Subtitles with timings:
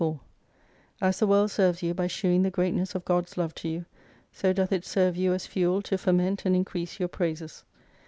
[0.01, 0.21] 94
[1.09, 3.85] As the world serves you by shewing the greatness of God's love to you,
[4.31, 7.63] so doth it serve you as fuel to foment and increase your praises.